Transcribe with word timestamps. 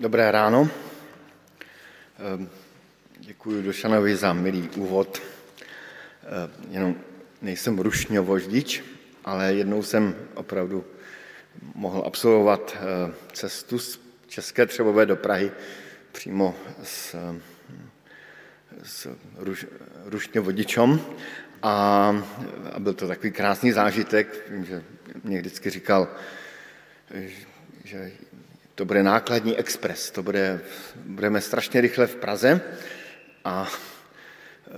Dobré 0.00 0.30
ráno. 0.30 0.70
Ehm, 2.18 2.48
Děkuji 3.18 3.62
Došanovi 3.62 4.16
za 4.16 4.32
milý 4.32 4.68
úvod. 4.68 5.22
Ehm, 6.22 6.50
Jenom 6.70 6.96
nejsem 7.42 7.78
rušňovoždič, 7.78 8.84
ale 9.24 9.54
jednou 9.54 9.82
jsem 9.82 10.14
opravdu 10.34 10.84
mohl 11.74 12.02
absolvovat 12.06 12.76
ehm, 12.76 13.14
cestu 13.32 13.78
z 13.78 14.00
České 14.26 14.66
Třebové 14.66 15.06
do 15.06 15.16
Prahy 15.16 15.52
přímo 16.12 16.54
s, 16.82 17.16
s 18.82 19.08
ruš, 19.36 19.66
rušňovodičem 20.04 21.00
a, 21.62 21.72
a 22.72 22.80
byl 22.80 22.94
to 22.94 23.08
takový 23.08 23.32
krásný 23.32 23.72
zážitek. 23.72 24.50
Že 24.62 24.82
mě 25.24 25.38
vždycky 25.38 25.70
říkal, 25.70 26.08
že 27.84 28.12
to 28.78 28.84
bude 28.84 29.02
nákladní 29.02 29.56
expres, 29.56 30.10
to 30.10 30.22
bude, 30.22 30.60
budeme 31.04 31.40
strašně 31.40 31.80
rychle 31.80 32.06
v 32.06 32.16
Praze 32.16 32.60
a 33.44 33.66
e, 33.66 34.70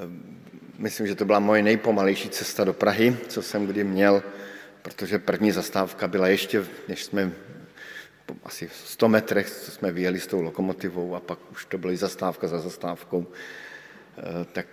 myslím, 0.79 1.07
že 1.07 1.15
to 1.15 1.25
byla 1.25 1.39
moje 1.39 1.63
nejpomalejší 1.63 2.29
cesta 2.29 2.65
do 2.65 2.73
Prahy, 2.73 3.17
co 3.29 3.43
jsem 3.43 3.67
kdy 3.67 3.85
měl, 3.85 4.23
protože 4.83 5.19
první 5.19 5.53
zastávka 5.53 6.09
byla 6.09 6.29
ještě, 6.29 6.65
než 6.89 7.05
jsme 7.05 7.33
asi 8.45 8.71
100 8.85 9.09
metrech, 9.09 9.51
co 9.51 9.71
jsme 9.71 9.93
vyjeli 9.93 10.21
s 10.21 10.27
tou 10.27 10.43
lokomotivou 10.43 11.15
a 11.15 11.21
pak 11.21 11.39
už 11.53 11.65
to 11.65 11.79
byla 11.79 11.97
zastávka 11.97 12.49
za 12.49 12.59
zastávkou, 12.59 13.27
e, 14.19 14.45
tak 14.45 14.67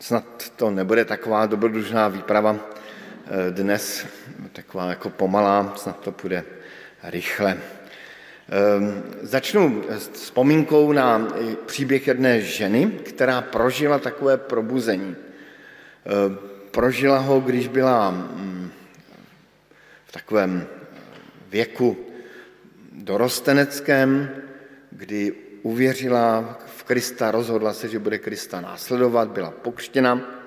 snad 0.00 0.50
to 0.56 0.70
nebude 0.70 1.04
taková 1.04 1.46
dobrodružná 1.46 2.08
výprava 2.08 2.56
e, 2.56 3.50
dnes, 3.50 4.06
taková 4.52 4.90
jako 4.90 5.10
pomalá, 5.10 5.72
snad 5.76 6.00
to 6.00 6.12
půjde 6.12 6.44
rychle. 7.02 7.58
Ehm, 8.48 9.02
začnu 9.22 9.84
s 9.88 10.08
vzpomínkou 10.08 10.92
na 10.92 11.28
příběh 11.66 12.06
jedné 12.06 12.40
ženy, 12.40 12.86
která 12.86 13.40
prožila 13.40 13.98
takové 13.98 14.36
probuzení. 14.36 15.16
Ehm, 16.06 16.38
prožila 16.70 17.18
ho, 17.18 17.40
když 17.40 17.68
byla 17.68 18.10
mm, 18.10 18.70
v 20.04 20.12
takovém 20.12 20.66
věku 21.50 21.96
dorosteneckém, 22.92 24.30
kdy 24.90 25.32
uvěřila 25.62 26.58
v 26.66 26.82
Krista, 26.82 27.30
rozhodla 27.30 27.72
se, 27.72 27.88
že 27.88 27.98
bude 27.98 28.18
Krista 28.18 28.60
následovat, 28.60 29.30
byla 29.30 29.50
pokřtěna, 29.50 30.41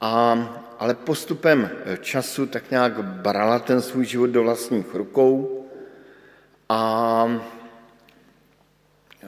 a, 0.00 0.38
ale 0.78 0.94
postupem 0.94 1.70
času 2.00 2.46
tak 2.46 2.70
nějak 2.70 3.04
brala 3.04 3.58
ten 3.58 3.82
svůj 3.82 4.04
život 4.04 4.26
do 4.26 4.42
vlastních 4.42 4.94
rukou 4.94 5.64
a 6.68 7.24
e, 7.28 9.26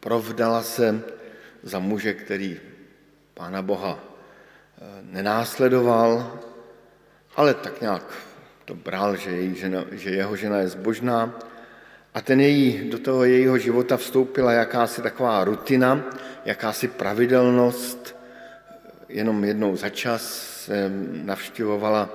provdala 0.00 0.62
se 0.62 1.02
za 1.62 1.78
muže, 1.78 2.14
který 2.14 2.60
Pána 3.34 3.62
Boha 3.62 3.98
e, 3.98 5.02
nenásledoval, 5.02 6.38
ale 7.36 7.54
tak 7.54 7.80
nějak 7.80 8.02
to 8.64 8.74
bral, 8.74 9.16
že, 9.16 9.30
její 9.30 9.54
žena, 9.54 9.84
že 9.92 10.10
jeho 10.10 10.36
žena 10.36 10.58
je 10.58 10.68
zbožná. 10.68 11.38
A 12.14 12.20
ten 12.20 12.40
její, 12.40 12.90
do 12.90 12.98
toho 12.98 13.24
jejího 13.24 13.58
života 13.58 13.96
vstoupila 13.96 14.52
jakási 14.52 15.02
taková 15.02 15.44
rutina, 15.44 16.04
jakási 16.44 16.88
pravidelnost. 16.88 18.15
Jenom 19.08 19.44
jednou 19.44 19.76
za 19.76 19.88
čas 19.88 20.70
navštěvovala 21.12 22.14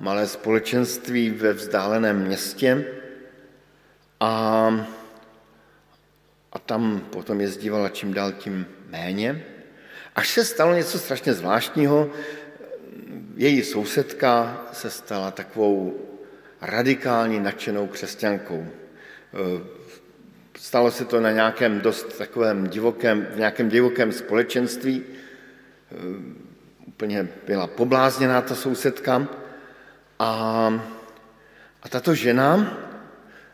malé 0.00 0.26
společenství 0.26 1.30
ve 1.30 1.52
vzdáleném 1.52 2.22
městě 2.22 2.86
a, 4.20 4.86
a 6.52 6.58
tam 6.58 7.00
potom 7.00 7.40
jezdívala 7.40 7.88
čím 7.88 8.14
dál 8.14 8.32
tím 8.32 8.66
méně. 8.88 9.44
Až 10.16 10.28
se 10.28 10.44
stalo 10.44 10.74
něco 10.74 10.98
strašně 10.98 11.34
zvláštního, 11.34 12.10
její 13.36 13.62
sousedka 13.62 14.62
se 14.72 14.90
stala 14.90 15.30
takovou 15.30 16.00
radikální 16.60 17.40
nadšenou 17.40 17.86
křesťankou. 17.86 18.66
Stalo 20.56 20.90
se 20.90 21.04
to 21.04 21.20
na 21.20 21.30
nějakém 21.30 21.80
dost 21.80 22.18
takovém 22.18 22.66
divokém, 22.66 23.26
v 23.30 23.36
nějakém 23.36 23.68
divokém 23.68 24.12
společenství. 24.12 25.04
Úplně 26.86 27.28
byla 27.46 27.66
poblázněná 27.66 28.42
ta 28.42 28.54
sousedka. 28.54 29.28
A, 30.18 30.30
a 31.82 31.88
tato 31.88 32.14
žena 32.14 32.78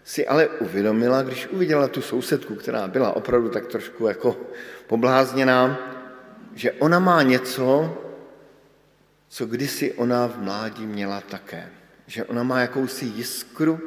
si 0.04 0.26
ale 0.26 0.48
uvědomila, 0.48 1.22
když 1.22 1.46
uviděla 1.46 1.88
tu 1.88 2.02
sousedku, 2.02 2.54
která 2.54 2.88
byla 2.88 3.16
opravdu 3.16 3.48
tak 3.48 3.66
trošku 3.66 4.06
jako 4.06 4.36
poblázněná, 4.86 5.78
že 6.54 6.72
ona 6.72 6.98
má 6.98 7.22
něco, 7.22 7.98
co 9.28 9.46
kdysi 9.46 9.92
ona 9.92 10.26
v 10.26 10.38
mládí 10.38 10.86
měla 10.86 11.20
také. 11.20 11.68
Že 12.06 12.24
ona 12.24 12.42
má 12.42 12.60
jakousi 12.60 13.04
jiskru, 13.04 13.80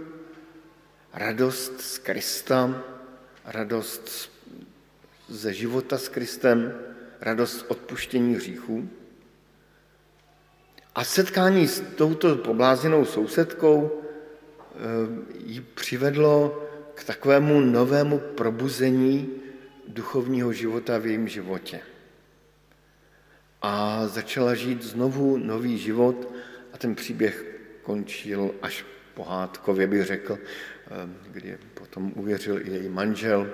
radost 1.14 1.82
z 1.82 1.98
Krista, 1.98 2.84
radost 3.46 4.32
ze 5.28 5.54
života 5.54 5.98
s 5.98 6.10
Kristem, 6.10 6.74
radost 7.22 7.66
odpuštění 7.68 8.36
hříchů. 8.36 8.90
A 10.96 11.04
setkání 11.04 11.68
s 11.68 11.84
touto 11.96 12.36
poblázněnou 12.36 13.06
sousedkou 13.06 14.00
Eh, 14.80 15.08
ji 15.46 15.62
přivedlo 15.62 16.64
k 16.96 17.04
takovému 17.04 17.60
novému 17.60 18.20
probuzení 18.20 19.30
duchovního 19.88 20.54
života 20.54 20.98
v 20.98 21.06
jejím 21.06 21.28
životě. 21.28 21.80
A 23.62 24.08
začala 24.08 24.56
žít 24.56 24.84
znovu 24.84 25.38
nový 25.38 25.78
život 25.78 26.34
a 26.74 26.78
ten 26.78 26.96
příběh 26.96 27.46
končil 27.84 28.56
až 28.62 28.86
pohádkově, 29.14 29.88
bych 29.88 30.06
řekl, 30.06 30.38
eh, 30.38 31.10
kdy 31.32 31.58
potom 31.74 32.12
uvěřil 32.16 32.68
i 32.68 32.70
její 32.72 32.90
manžel, 32.90 33.50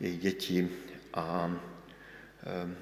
její 0.00 0.18
děti 0.18 0.68
a 1.14 1.50
eh, 2.42 2.74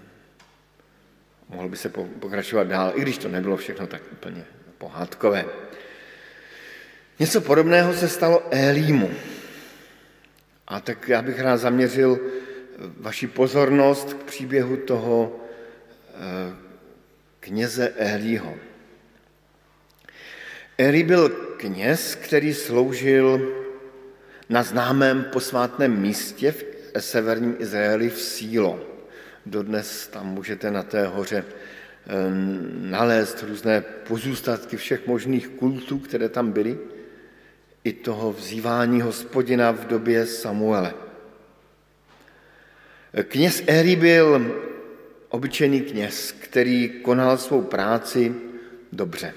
mohl 1.49 1.69
by 1.69 1.77
se 1.77 1.89
pokračovat 2.21 2.67
dál, 2.67 2.93
i 2.95 3.01
když 3.01 3.19
to 3.19 3.29
nebylo 3.29 3.57
všechno 3.57 3.87
tak 3.87 4.03
úplně 4.13 4.45
pohádkové. 4.79 5.45
Něco 7.19 7.41
podobného 7.41 7.95
se 7.95 8.09
stalo 8.09 8.43
Élímu. 8.51 9.11
A 10.69 10.81
tak 10.81 11.09
já 11.09 11.23
bych 11.23 11.41
rád 11.41 11.57
zaměřil 11.57 12.21
vaši 12.97 13.27
pozornost 13.27 14.15
k 14.15 14.23
příběhu 14.23 14.77
toho 14.77 15.41
eh, 16.09 16.57
kněze 17.41 17.89
Élího. 17.89 18.55
Élí 20.79 21.03
byl 21.03 21.29
kněz, 21.57 22.15
který 22.15 22.55
sloužil 22.55 23.53
na 24.49 24.63
známém 24.63 25.25
posvátném 25.25 26.01
místě 26.01 26.53
v 26.53 26.65
severním 26.99 27.57
Izraeli 27.59 28.11
v 28.11 28.21
Sílo. 28.21 28.90
Dodnes 29.47 30.09
tam 30.09 30.27
můžete 30.27 30.71
na 30.71 30.83
té 30.83 31.07
hoře 31.07 31.45
eh, 31.45 32.13
nalézt 32.91 33.45
různé 33.49 33.81
pozůstatky 33.81 34.77
všech 34.77 35.07
možných 35.07 35.49
kultů, 35.49 35.99
které 35.99 36.29
tam 36.29 36.53
byly 36.53 36.79
i 37.85 37.93
toho 37.93 38.33
vzývání 38.33 39.01
hospodina 39.01 39.71
v 39.71 39.87
době 39.87 40.27
Samuele. 40.27 40.95
Kněz 43.23 43.63
Éry 43.67 43.97
byl 43.97 44.57
obyčejný 45.29 45.81
kněz, 45.81 46.33
který 46.33 46.89
konal 46.89 47.39
svou 47.39 47.63
práci 47.63 48.35
dobře. 48.93 49.35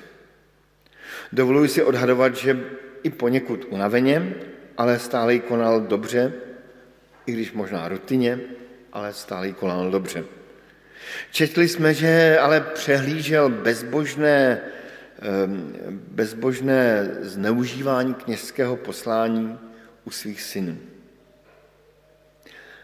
Dovoluji 1.31 1.69
si 1.69 1.83
odhadovat, 1.83 2.35
že 2.35 2.63
i 3.03 3.09
poněkud 3.09 3.65
unaveně, 3.69 4.33
ale 4.77 4.99
stále 4.99 5.33
ji 5.33 5.39
konal 5.39 5.81
dobře, 5.81 6.33
i 7.25 7.31
když 7.31 7.53
možná 7.53 7.87
rutině, 7.87 8.39
ale 8.93 9.13
stále 9.13 9.51
konal 9.51 9.91
dobře. 9.91 10.23
Četli 11.31 11.67
jsme, 11.67 11.93
že 11.93 12.39
ale 12.39 12.61
přehlížel 12.61 13.49
bezbožné 13.49 14.61
Ehm, 15.23 15.73
bezbožné 15.89 17.09
zneužívání 17.21 18.13
kněžského 18.13 18.75
poslání 18.75 19.59
u 20.03 20.11
svých 20.11 20.41
synů. 20.41 20.77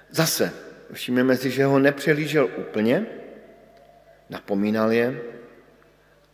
Zase 0.09 0.51
všimneme 0.93 1.37
si, 1.37 1.51
že 1.51 1.65
ho 1.65 1.79
nepřelížel 1.79 2.49
úplně, 2.57 3.05
napomínal 4.29 4.91
je, 4.91 5.21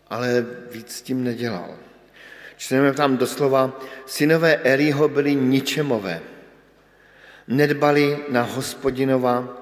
ale 0.08 0.46
víc 0.72 0.96
s 0.96 1.02
tím 1.02 1.24
nedělal. 1.24 1.76
Čteme 2.58 2.94
tam 2.94 3.18
doslova, 3.18 3.80
synové 4.06 4.56
Eliho 4.56 5.10
byli 5.10 5.36
ničemové. 5.36 6.22
Nedbali 7.48 8.20
na 8.30 8.42
hospodinova, 8.42 9.58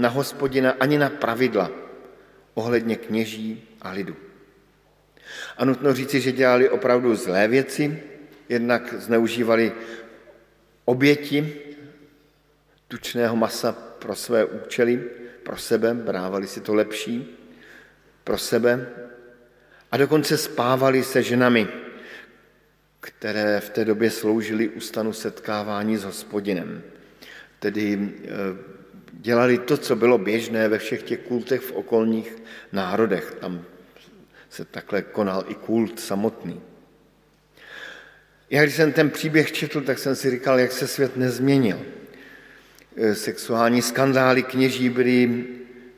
na 0.00 0.08
hospodina 0.08 0.80
ani 0.80 0.98
na 0.98 1.10
pravidla 1.10 1.70
ohledně 2.54 2.96
kněží 2.96 3.68
a 3.82 3.90
lidu. 3.90 4.16
A 5.56 5.64
nutno 5.64 5.94
říci, 5.94 6.20
že 6.20 6.32
dělali 6.32 6.68
opravdu 6.68 7.16
zlé 7.16 7.48
věci, 7.48 8.02
jednak 8.48 8.94
zneužívali 8.94 9.72
oběti 10.84 11.54
tučného 12.88 13.36
masa 13.36 13.72
pro 13.72 14.16
své 14.16 14.44
účely, 14.44 15.04
pro 15.42 15.56
sebe, 15.56 15.94
brávali 15.94 16.46
si 16.46 16.60
to 16.60 16.74
lepší, 16.74 17.36
pro 18.24 18.38
sebe 18.38 18.86
a 19.92 19.96
dokonce 19.96 20.36
spávali 20.36 21.04
se 21.04 21.22
ženami, 21.22 21.68
které 23.00 23.60
v 23.60 23.70
té 23.70 23.84
době 23.84 24.10
sloužily 24.10 24.68
u 24.68 24.80
stanu 24.80 25.12
setkávání 25.12 25.96
s 25.96 26.04
hospodinem. 26.04 26.82
Tedy 27.58 28.12
eh, 28.24 28.79
dělali 29.20 29.58
to, 29.58 29.76
co 29.76 29.96
bylo 29.96 30.18
běžné 30.18 30.68
ve 30.68 30.78
všech 30.78 31.02
těch 31.02 31.18
kultech 31.18 31.60
v 31.60 31.72
okolních 31.72 32.36
národech. 32.72 33.36
Tam 33.40 33.64
se 34.50 34.64
takhle 34.64 35.02
konal 35.02 35.44
i 35.48 35.54
kult 35.54 36.00
samotný. 36.00 36.60
Já 38.50 38.62
když 38.62 38.74
jsem 38.74 38.92
ten 38.92 39.10
příběh 39.10 39.52
četl, 39.52 39.80
tak 39.80 39.98
jsem 39.98 40.16
si 40.16 40.30
říkal, 40.30 40.60
jak 40.60 40.72
se 40.72 40.86
svět 40.86 41.16
nezměnil. 41.16 41.80
Eh, 42.96 43.14
sexuální 43.14 43.82
skandály 43.82 44.42
kněží 44.42 44.88
byly 44.88 45.44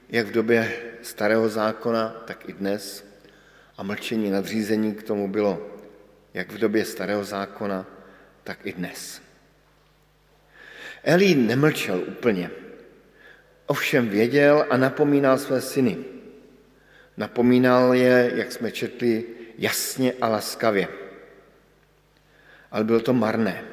jak 0.08 0.26
v 0.26 0.32
době 0.32 0.72
starého 1.02 1.48
zákona, 1.48 2.22
tak 2.26 2.48
i 2.48 2.52
dnes. 2.52 3.04
A 3.76 3.82
mlčení 3.82 4.30
nadřízení 4.30 4.94
k 4.94 5.02
tomu 5.02 5.28
bylo 5.28 5.76
jak 6.34 6.52
v 6.52 6.58
době 6.58 6.84
starého 6.84 7.24
zákona, 7.24 7.86
tak 8.44 8.58
i 8.64 8.72
dnes. 8.72 9.22
Elí 11.04 11.34
nemlčel 11.34 12.02
úplně. 12.06 12.50
Ovšem 13.66 14.08
věděl 14.08 14.66
a 14.70 14.76
napomínal 14.76 15.38
své 15.38 15.60
syny. 15.60 15.98
Napomínal 17.16 17.94
je, 17.94 18.32
jak 18.34 18.52
jsme 18.52 18.72
četli, 18.72 19.24
jasně 19.58 20.12
a 20.20 20.28
laskavě. 20.28 20.88
Ale 22.70 22.84
bylo 22.84 23.00
to 23.00 23.12
marné. 23.12 23.64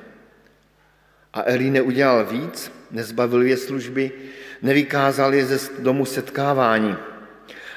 A 1.34 1.44
Elí 1.46 1.70
neudělal 1.70 2.26
víc, 2.26 2.72
nezbavil 2.92 3.42
je 3.42 3.58
služby, 3.58 4.12
nevykázal 4.62 5.34
je 5.34 5.46
ze 5.46 5.74
domu 5.80 6.06
setkávání. 6.06 6.96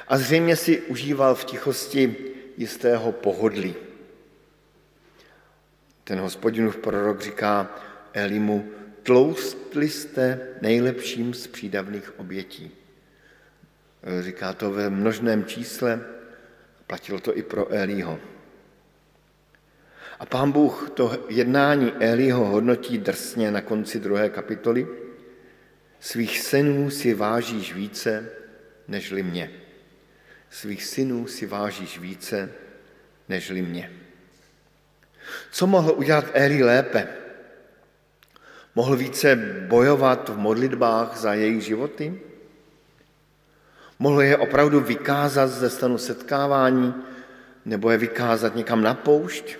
A 0.07 0.17
zřejmě 0.17 0.55
si 0.55 0.81
užíval 0.81 1.35
v 1.35 1.45
tichosti 1.45 2.15
jistého 2.57 3.11
pohodlí. 3.11 3.75
Ten 6.03 6.19
hospodinův 6.19 6.77
prorok 6.77 7.21
říká 7.21 7.75
Elimu, 8.13 8.71
tloustli 9.03 9.89
jste 9.89 10.47
nejlepším 10.61 11.33
z 11.33 11.47
přídavných 11.47 12.19
obětí. 12.19 12.71
Říká 14.19 14.53
to 14.53 14.71
ve 14.71 14.89
množném 14.89 15.45
čísle, 15.45 16.01
platilo 16.87 17.19
to 17.19 17.37
i 17.37 17.43
pro 17.43 17.71
Elího. 17.71 18.19
A 20.19 20.25
pán 20.25 20.51
Bůh 20.51 20.89
to 20.93 21.25
jednání 21.29 21.91
Elího 21.99 22.45
hodnotí 22.45 22.97
drsně 22.97 23.51
na 23.51 23.61
konci 23.61 23.99
druhé 23.99 24.29
kapitoly. 24.29 24.87
Svých 25.99 26.39
synů 26.39 26.89
si 26.89 27.13
vážíš 27.13 27.73
více, 27.73 28.29
nežli 28.87 29.23
mě. 29.23 29.51
Svých 30.49 30.85
synů 30.85 31.27
si 31.27 31.45
vážíš 31.45 31.99
více, 31.99 32.51
nežli 33.29 33.61
mě. 33.61 33.91
Co 35.51 35.67
mohl 35.67 35.93
udělat 35.97 36.25
Eli 36.33 36.63
lépe? 36.63 37.22
Mohl 38.75 38.95
více 38.95 39.35
bojovat 39.67 40.29
v 40.29 40.37
modlitbách 40.37 41.17
za 41.17 41.33
jejich 41.33 41.63
životy? 41.63 42.19
Mohl 43.99 44.21
je 44.21 44.37
opravdu 44.37 44.79
vykázat 44.79 45.49
ze 45.49 45.69
stanu 45.69 45.97
setkávání 45.97 46.93
nebo 47.65 47.91
je 47.91 47.97
vykázat 47.97 48.55
někam 48.55 48.81
na 48.81 48.93
poušť? 48.93 49.55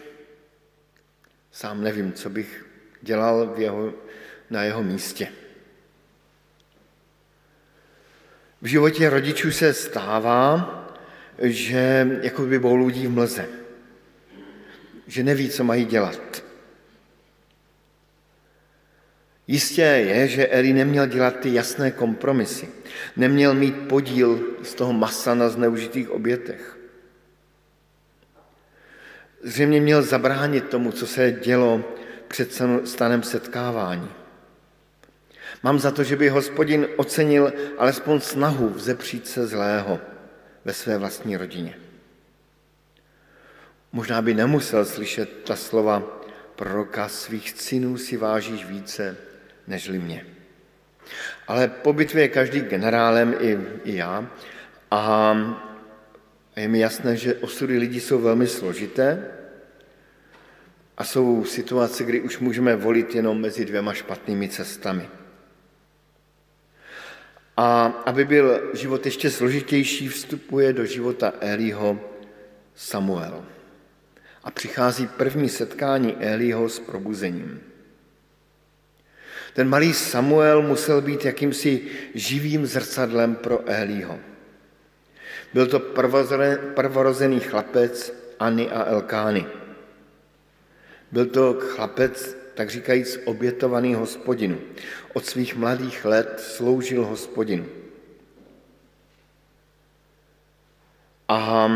Sám 1.51 1.81
nevím, 1.81 2.13
co 2.13 2.29
bych 2.29 2.65
dělal 3.01 3.53
v 3.55 3.59
jeho, 3.59 3.93
na 4.49 4.63
jeho 4.63 4.83
místě. 4.83 5.27
V 8.61 8.65
životě 8.65 9.09
rodičů 9.09 9.51
se 9.51 9.73
stává, 9.73 10.79
že 11.39 12.07
jako 12.21 12.41
by 12.41 12.59
bouludí 12.59 13.07
v 13.07 13.11
mlze, 13.11 13.45
že 15.07 15.23
neví, 15.23 15.49
co 15.49 15.63
mají 15.63 15.85
dělat. 15.85 16.43
Jistě 19.53 19.81
je, 19.81 20.27
že 20.27 20.47
Eli 20.47 20.73
neměl 20.73 21.05
dělat 21.07 21.39
ty 21.39 21.53
jasné 21.53 21.91
kompromisy. 21.91 22.69
Neměl 23.15 23.53
mít 23.53 23.87
podíl 23.87 24.41
z 24.63 24.73
toho 24.73 24.93
masa 24.93 25.35
na 25.35 25.49
zneužitých 25.49 26.09
obětech. 26.09 26.77
Zřejmě 29.43 29.81
měl 29.81 30.01
zabránit 30.01 30.69
tomu, 30.69 30.91
co 30.91 31.07
se 31.07 31.31
dělo 31.31 31.83
před 32.27 32.61
stanem 32.85 33.23
setkávání. 33.23 34.09
Mám 35.63 35.79
za 35.79 35.91
to, 35.91 36.03
že 36.03 36.15
by 36.15 36.29
hospodin 36.29 36.87
ocenil 36.97 37.53
alespoň 37.77 38.19
snahu 38.19 38.69
vzepřít 38.69 39.27
se 39.27 39.47
zlého 39.47 39.99
ve 40.65 40.73
své 40.73 40.97
vlastní 40.97 41.37
rodině. 41.37 41.77
Možná 43.91 44.21
by 44.21 44.33
nemusel 44.33 44.85
slyšet 44.85 45.29
ta 45.45 45.55
slova 45.55 46.21
proroka 46.55 47.07
svých 47.07 47.49
synů 47.61 47.97
si 47.97 48.17
vážíš 48.17 48.65
více 48.65 49.17
nežli 49.67 49.99
mě. 49.99 50.25
Ale 51.47 51.67
po 51.67 51.93
bitvě 51.93 52.23
je 52.23 52.27
každý 52.27 52.61
generálem, 52.61 53.35
i, 53.39 53.57
i 53.83 53.95
já, 53.95 54.29
a 54.91 55.35
je 56.55 56.67
mi 56.67 56.79
jasné, 56.79 57.17
že 57.17 57.35
osudy 57.35 57.77
lidí 57.77 57.99
jsou 57.99 58.21
velmi 58.21 58.47
složité 58.47 59.27
a 60.97 61.03
jsou 61.03 61.45
situace, 61.45 62.03
kdy 62.03 62.21
už 62.21 62.39
můžeme 62.39 62.75
volit 62.75 63.15
jenom 63.15 63.41
mezi 63.41 63.65
dvěma 63.65 63.93
špatnými 63.93 64.49
cestami. 64.49 65.09
A 67.57 67.85
aby 67.85 68.25
byl 68.25 68.71
život 68.73 69.05
ještě 69.05 69.31
složitější, 69.31 70.07
vstupuje 70.07 70.73
do 70.73 70.85
života 70.85 71.33
Eliho 71.39 71.99
Samuel. 72.75 73.45
A 74.43 74.51
přichází 74.51 75.07
první 75.07 75.49
setkání 75.49 76.15
Eliho 76.15 76.69
s 76.69 76.79
probuzením. 76.79 77.72
Ten 79.53 79.69
malý 79.69 79.93
Samuel 79.93 80.61
musel 80.61 81.01
být 81.01 81.25
jakýmsi 81.25 81.81
živým 82.13 82.65
zrcadlem 82.65 83.35
pro 83.35 83.59
Eliho. 83.65 84.19
Byl 85.53 85.67
to 85.67 85.79
prvorozený 86.75 87.39
chlapec 87.39 88.13
Ani 88.39 88.69
a 88.69 88.83
Elkány. 88.83 89.45
Byl 91.11 91.25
to 91.25 91.53
chlapec, 91.59 92.37
tak 92.53 92.69
říkajíc, 92.69 93.19
obětovaný 93.25 93.93
hospodinu. 93.93 94.57
Od 95.13 95.25
svých 95.25 95.55
mladých 95.55 96.05
let 96.05 96.39
sloužil 96.39 97.05
hospodinu. 97.05 97.65
A 101.27 101.69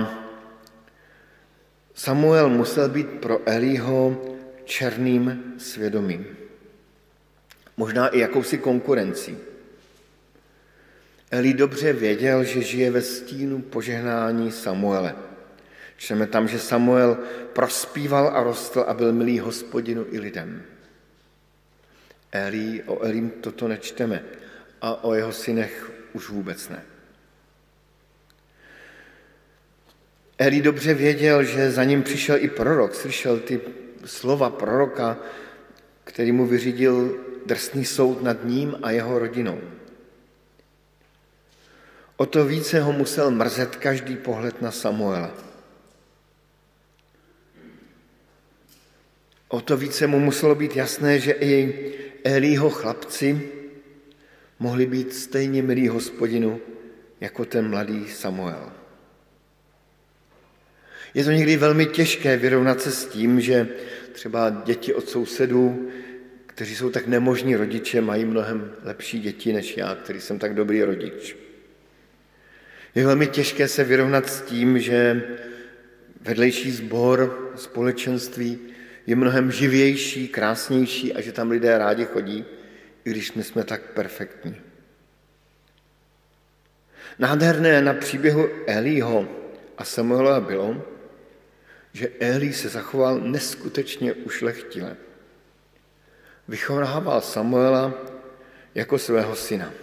Samuel 1.93 2.49
musel 2.49 2.89
být 2.89 3.07
pro 3.07 3.39
Elího 3.45 4.21
černým 4.65 5.53
svědomím. 5.57 6.36
Možná 7.77 8.07
i 8.07 8.19
jakousi 8.19 8.57
konkurencí. 8.57 9.37
Eli 11.31 11.53
dobře 11.53 11.93
věděl, 11.93 12.43
že 12.43 12.61
žije 12.61 12.91
ve 12.91 13.01
stínu 13.01 13.61
požehnání 13.61 14.51
Samuele. 14.51 15.15
Čteme 15.97 16.27
tam, 16.27 16.47
že 16.47 16.59
Samuel 16.59 17.17
prospíval 17.53 18.27
a 18.27 18.43
rostl 18.43 18.85
a 18.87 18.93
byl 18.93 19.13
milý 19.13 19.39
hospodinu 19.39 20.05
i 20.11 20.19
lidem. 20.19 20.63
Eli, 22.31 22.83
o 22.85 23.01
Elim 23.01 23.29
toto 23.29 23.67
nečteme 23.67 24.23
a 24.81 25.03
o 25.03 25.13
jeho 25.13 25.31
synech 25.31 25.91
už 26.13 26.29
vůbec 26.29 26.69
ne. 26.69 26.83
Eli 30.37 30.61
dobře 30.61 30.93
věděl, 30.93 31.43
že 31.43 31.71
za 31.71 31.83
ním 31.83 32.03
přišel 32.03 32.37
i 32.39 32.49
prorok, 32.49 32.95
slyšel 32.95 33.39
ty 33.39 33.61
slova 34.05 34.49
proroka, 34.49 35.17
který 36.03 36.31
mu 36.31 36.45
vyřídil 36.45 37.26
drsný 37.47 37.85
soud 37.85 38.23
nad 38.23 38.43
ním 38.43 38.75
a 38.81 38.91
jeho 38.91 39.19
rodinou. 39.19 39.61
O 42.17 42.25
to 42.25 42.45
více 42.45 42.81
ho 42.81 42.91
musel 42.91 43.31
mrzet 43.31 43.75
každý 43.75 44.15
pohled 44.15 44.61
na 44.61 44.71
Samuela. 44.71 45.31
O 49.47 49.61
to 49.61 49.77
více 49.77 50.07
mu 50.07 50.19
muselo 50.19 50.55
být 50.55 50.75
jasné, 50.75 51.19
že 51.19 51.31
i 51.31 51.93
Elího 52.23 52.69
chlapci 52.69 53.51
mohli 54.59 54.85
být 54.85 55.13
stejně 55.13 55.63
milí 55.63 55.87
hospodinu 55.87 56.61
jako 57.21 57.45
ten 57.45 57.69
mladý 57.69 58.09
Samuel. 58.09 58.71
Je 61.13 61.23
to 61.23 61.31
někdy 61.31 61.57
velmi 61.57 61.85
těžké 61.85 62.37
vyrovnat 62.37 62.81
se 62.81 62.91
s 62.91 63.05
tím, 63.05 63.41
že 63.41 63.67
třeba 64.11 64.49
děti 64.49 64.93
od 64.93 65.09
sousedů, 65.09 65.89
kteří 66.57 66.75
jsou 66.75 66.89
tak 66.89 67.07
nemožní 67.07 67.55
rodiče, 67.55 68.01
mají 68.01 68.25
mnohem 68.25 68.71
lepší 68.83 69.19
děti 69.19 69.53
než 69.53 69.77
já, 69.77 69.95
který 69.95 70.21
jsem 70.21 70.39
tak 70.39 70.53
dobrý 70.55 70.83
rodič. 70.83 71.37
Je 72.95 73.05
velmi 73.05 73.27
těžké 73.27 73.67
se 73.67 73.83
vyrovnat 73.83 74.29
s 74.29 74.41
tím, 74.41 74.79
že 74.79 75.23
vedlejší 76.21 76.71
sbor, 76.71 77.51
společenství 77.55 78.59
je 79.07 79.15
mnohem 79.15 79.51
živější, 79.51 80.27
krásnější 80.27 81.13
a 81.13 81.21
že 81.21 81.31
tam 81.31 81.51
lidé 81.51 81.77
rádi 81.77 82.05
chodí, 82.05 82.45
i 83.05 83.09
když 83.09 83.33
my 83.33 83.43
jsme 83.43 83.63
tak 83.63 83.81
perfektní. 83.81 84.55
Nádherné 87.19 87.81
na 87.81 87.93
příběhu 87.93 88.49
Elího 88.67 89.27
a 89.77 89.83
Samuela 89.83 90.39
bylo, 90.39 90.85
že 91.93 92.09
Elí 92.19 92.53
se 92.53 92.69
zachoval 92.69 93.19
neskutečně 93.19 94.13
ušlechtile. 94.13 94.97
Vychovával 96.47 97.21
Samuela 97.21 97.93
jako 98.75 98.99
svého 98.99 99.35
syna. 99.35 99.73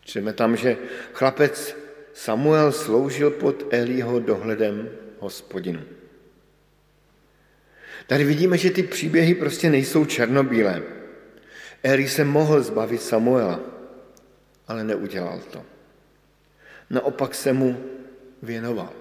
Čteme 0.00 0.32
tam, 0.32 0.56
že 0.56 0.76
chlapec 1.12 1.76
Samuel 2.14 2.72
sloužil 2.72 3.30
pod 3.30 3.64
Elího 3.70 4.20
dohledem 4.20 4.88
hospodinu. 5.18 5.82
Tady 8.06 8.24
vidíme, 8.24 8.58
že 8.58 8.70
ty 8.70 8.82
příběhy 8.82 9.34
prostě 9.34 9.70
nejsou 9.70 10.04
černobílé. 10.04 10.82
Eli 11.82 12.08
se 12.08 12.24
mohl 12.24 12.62
zbavit 12.62 13.02
Samuela, 13.02 13.60
ale 14.68 14.84
neudělal 14.84 15.40
to. 15.50 15.64
Naopak 16.90 17.34
se 17.34 17.52
mu 17.52 17.84
věnoval. 18.42 18.92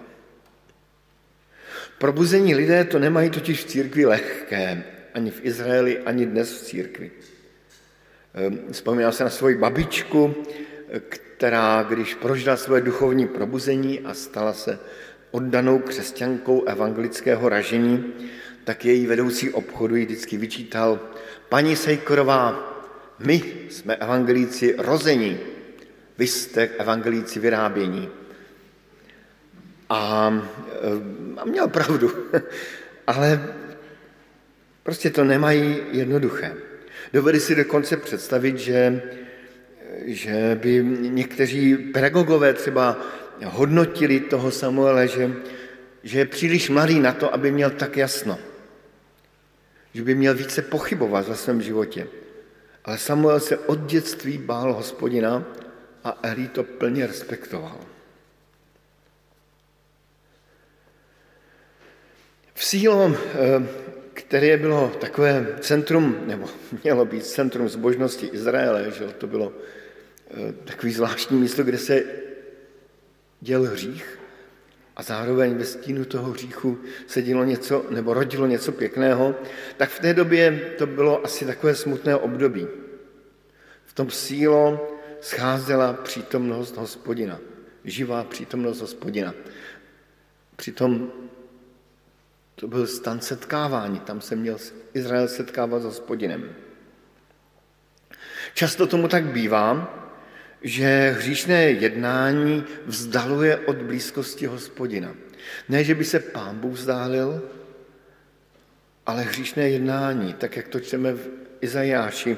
Probuzení 1.98 2.56
lidé 2.56 2.84
to 2.84 3.00
nemají 3.00 3.30
totiž 3.30 3.64
v 3.64 3.68
církvi 3.68 4.06
lehké, 4.06 4.84
ani 5.14 5.32
v 5.32 5.46
Izraeli, 5.46 6.00
ani 6.00 6.26
dnes 6.26 6.52
v 6.52 6.62
církvi. 6.62 7.12
Ehm, 8.34 8.60
vzpomínám 8.72 9.12
se 9.12 9.24
na 9.24 9.30
svoji 9.30 9.56
babičku, 9.56 10.36
která, 11.00 11.84
když 11.84 12.16
prožila 12.16 12.58
své 12.58 12.82
duchovní 12.82 13.28
probuzení 13.28 14.00
a 14.00 14.14
stala 14.14 14.54
se 14.54 14.80
oddanou 15.32 15.80
křesťankou 15.80 16.64
evangelického 16.64 17.50
ražení, 17.50 18.14
tak 18.64 18.86
její 18.86 19.06
vedoucí 19.06 19.50
obchodu 19.50 19.96
jí 19.96 20.06
vždycky 20.06 20.38
vyčítal, 20.38 21.00
paní 21.50 21.76
Sejkorová, 21.76 22.68
my 23.20 23.44
jsme 23.70 23.96
evangelíci 23.96 24.76
rození, 24.78 25.40
vy 26.18 26.28
jste 26.28 26.70
evangelíci 26.78 27.40
vyrábění. 27.40 28.10
A, 29.90 30.34
a 31.38 31.46
měl 31.46 31.68
pravdu, 31.68 32.12
ale 33.08 33.54
prostě 34.84 35.10
to 35.10 35.24
nemají 35.24 35.78
jednoduché. 35.92 36.54
Dovedy 37.14 37.40
si 37.40 37.56
dokonce 37.56 37.98
představit, 37.98 38.58
že, 38.58 39.02
že 40.06 40.60
by 40.62 40.84
někteří 41.00 41.76
pedagogové 41.78 42.54
třeba 42.54 43.00
hodnotili 43.46 44.20
toho 44.20 44.52
Samuele, 44.52 45.08
že, 45.08 45.32
že 46.04 46.20
je 46.20 46.26
příliš 46.26 46.70
mladý 46.70 47.00
na 47.00 47.14
to, 47.14 47.34
aby 47.34 47.52
měl 47.52 47.70
tak 47.70 47.98
jasno. 47.98 48.40
Že 49.94 50.04
by 50.04 50.16
měl 50.16 50.36
více 50.36 50.62
pochybovat 50.62 51.28
ve 51.28 51.36
svém 51.36 51.62
životě. 51.62 52.08
Ale 52.86 52.98
Samuel 52.98 53.40
se 53.40 53.58
od 53.58 53.80
dětství 53.80 54.38
bál 54.38 54.74
hospodina 54.74 55.44
a 56.04 56.20
Eli 56.24 56.48
to 56.48 56.64
plně 56.64 57.08
respektoval. 57.08 57.78
V 62.54 62.66
Sílom, 62.66 63.18
eh, 63.18 63.68
které 64.14 64.58
bylo 64.58 64.92
takové 65.00 65.48
centrum, 65.60 66.18
nebo 66.26 66.50
mělo 66.84 67.06
být 67.06 67.26
centrum 67.26 67.70
zbožnosti 67.70 68.26
Izraele, 68.28 68.92
že 68.92 69.06
to 69.06 69.28
bylo 69.28 69.54
eh, 70.32 70.54
takový 70.66 70.94
zvláštní 70.94 71.40
místo, 71.40 71.64
kde 71.64 71.78
se 71.78 72.04
děl 73.42 73.64
hřích 73.64 74.20
a 74.96 75.04
zároveň 75.04 75.58
ve 75.58 75.66
stínu 75.66 76.06
toho 76.06 76.32
hříchu 76.32 76.78
se 77.08 77.22
dělo 77.22 77.44
něco, 77.44 77.86
nebo 77.90 78.14
rodilo 78.14 78.48
něco 78.48 78.72
pěkného, 78.72 79.36
tak 79.78 79.90
v 79.90 80.00
té 80.00 80.14
době 80.14 80.76
to 80.78 80.88
bylo 80.88 81.26
asi 81.26 81.46
takové 81.46 81.76
smutné 81.76 82.16
období. 82.16 82.68
V 83.86 83.94
tom 83.94 84.10
sílo 84.10 84.88
scházela 85.22 85.94
přítomnost 85.94 86.78
hospodina, 86.78 87.40
živá 87.84 88.24
přítomnost 88.24 88.82
hospodina. 88.82 89.34
Přitom 90.56 91.12
to 92.62 92.68
byl 92.68 92.88
stan 92.88 93.22
setkávání, 93.22 94.00
tam 94.00 94.22
se 94.22 94.36
měl 94.36 94.58
Izrael 94.94 95.28
setkávat 95.28 95.82
s 95.82 95.86
hospodinem. 95.86 96.50
Často 98.54 98.88
tomu 98.88 99.08
tak 99.08 99.26
bývá, 99.26 99.98
že 100.62 101.16
hříšné 101.18 101.64
jednání 101.64 102.64
vzdaluje 102.86 103.58
od 103.58 103.76
blízkosti 103.76 104.46
hospodina. 104.46 105.14
Ne, 105.70 105.84
že 105.84 105.96
by 105.96 106.06
se 106.06 106.20
pán 106.20 106.58
Bůh 106.58 106.74
vzdálil, 106.74 107.42
ale 109.06 109.24
hříšné 109.24 109.70
jednání, 109.70 110.34
tak 110.34 110.58
jak 110.58 110.68
to 110.68 110.80
čteme 110.80 111.14
v 111.14 111.30
Izajáši, 111.62 112.38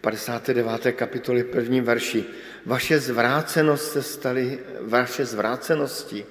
59. 0.00 0.92
kapitoly 0.92 1.44
prvním 1.44 1.84
verši. 1.84 2.24
Vaše, 2.66 3.00
zvrácenost 3.00 3.92
se 3.92 4.02
staly, 4.02 4.58
vaše 4.80 5.24
zvrácenosti 5.24 6.26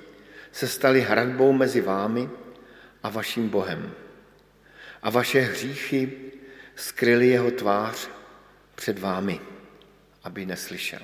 se 0.51 0.67
staly 0.67 1.01
hradbou 1.01 1.53
mezi 1.53 1.81
vámi 1.81 2.29
a 3.03 3.09
vaším 3.09 3.49
Bohem. 3.49 3.91
A 5.01 5.09
vaše 5.09 5.39
hříchy 5.39 6.31
skryly 6.75 7.27
jeho 7.27 7.51
tvář 7.51 8.09
před 8.75 8.99
vámi, 8.99 9.41
aby 10.23 10.45
neslyšel. 10.45 11.01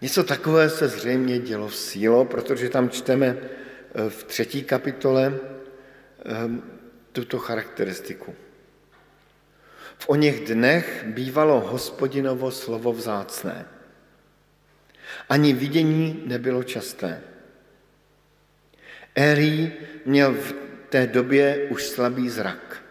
Něco 0.00 0.24
takové 0.24 0.70
se 0.70 0.88
zřejmě 0.88 1.38
dělo 1.38 1.68
v 1.68 1.76
sílo, 1.76 2.24
protože 2.24 2.68
tam 2.68 2.90
čteme 2.90 3.36
eh, 3.36 4.10
v 4.10 4.24
třetí 4.24 4.62
kapitole 4.62 5.38
eh, 5.38 6.32
tuto 7.12 7.38
charakteristiku. 7.38 8.34
V 9.98 10.08
o 10.08 10.16
něch 10.16 10.40
dnech 10.44 11.04
bývalo 11.06 11.60
hospodinovo 11.60 12.50
slovo 12.50 12.92
vzácné. 12.92 13.66
Ani 15.28 15.52
vidění 15.52 16.22
nebylo 16.26 16.62
časté. 16.62 17.20
Érí 19.20 19.72
měl 20.06 20.34
v 20.34 20.54
té 20.88 21.06
době 21.06 21.66
už 21.70 21.86
slabý 21.86 22.28
zrak, 22.28 22.82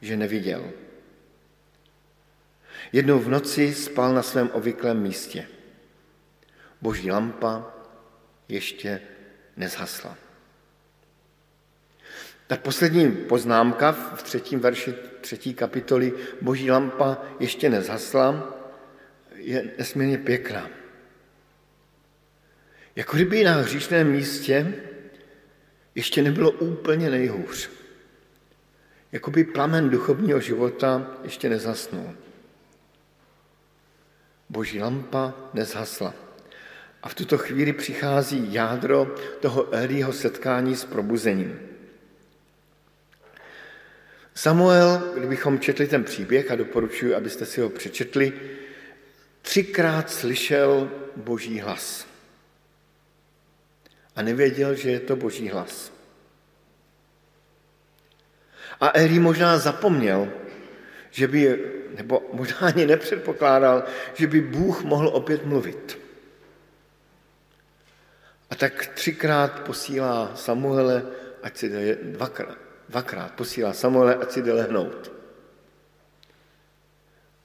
že 0.00 0.16
neviděl. 0.16 0.70
Jednou 2.92 3.18
v 3.18 3.28
noci 3.28 3.74
spal 3.74 4.14
na 4.14 4.22
svém 4.22 4.50
obvyklém 4.50 5.02
místě. 5.02 5.46
Boží 6.80 7.10
lampa 7.10 7.74
ještě 8.48 9.00
nezhasla. 9.56 10.16
Ta 12.46 12.56
poslední 12.56 13.12
poznámka 13.12 13.92
v 13.92 14.22
třetím 14.22 14.60
verši 14.60 14.94
třetí 15.20 15.54
kapitoly 15.54 16.12
Boží 16.40 16.70
lampa 16.70 17.18
ještě 17.40 17.70
nezhasla, 17.70 18.56
je 19.34 19.70
nesmírně 19.78 20.18
pěkná. 20.18 20.70
Jako 22.96 23.16
kdyby 23.16 23.44
na 23.44 23.52
hříšném 23.52 24.10
místě 24.12 24.74
ještě 25.96 26.22
nebylo 26.22 26.50
úplně 26.50 27.10
nejhůř. 27.10 27.70
Jako 29.12 29.30
by 29.30 29.44
plamen 29.44 29.90
duchovního 29.90 30.40
života 30.40 31.16
ještě 31.22 31.48
nezasnul. 31.48 32.14
Boží 34.48 34.80
lampa 34.80 35.34
nezhasla. 35.54 36.14
A 37.02 37.08
v 37.08 37.14
tuto 37.14 37.38
chvíli 37.38 37.72
přichází 37.72 38.52
jádro 38.52 39.14
toho 39.40 39.74
Elího 39.74 40.12
setkání 40.12 40.76
s 40.76 40.84
probuzením. 40.84 41.60
Samuel, 44.34 45.12
kdybychom 45.18 45.58
četli 45.58 45.86
ten 45.86 46.04
příběh, 46.04 46.50
a 46.50 46.56
doporučuji, 46.56 47.14
abyste 47.14 47.46
si 47.46 47.60
ho 47.60 47.70
přečetli, 47.70 48.32
třikrát 49.42 50.10
slyšel 50.10 50.90
boží 51.16 51.60
hlas. 51.60 52.15
A 54.16 54.22
nevěděl, 54.22 54.74
že 54.74 54.90
je 54.90 55.00
to 55.00 55.16
boží 55.16 55.48
hlas. 55.48 55.92
A 58.80 58.90
Eli 58.94 59.18
možná 59.18 59.58
zapomněl, 59.58 60.32
že 61.10 61.28
by, 61.28 61.64
nebo 61.96 62.22
možná 62.32 62.58
ani 62.58 62.86
nepředpokládal, 62.86 63.84
že 64.14 64.26
by 64.26 64.40
Bůh 64.40 64.82
mohl 64.82 65.08
opět 65.08 65.46
mluvit. 65.46 65.98
A 68.50 68.54
tak 68.54 68.86
třikrát 68.86 69.60
posílá 69.60 70.36
Samuele, 70.36 71.06
ať 71.42 71.56
si 71.56 71.68
jde 71.68 71.98
dvakrát, 72.02 72.58
dvakrát 72.88 73.32
posílá 73.32 73.72
Samuele, 73.72 74.14
ať 74.14 74.30
si 74.30 74.42
jde 74.42 74.52
lehnout. 74.52 75.12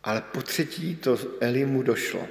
Ale 0.03 0.21
po 0.21 0.41
třetí 0.41 0.95
to 0.95 1.17
Elimu 1.39 1.83
došlo. 1.83 2.27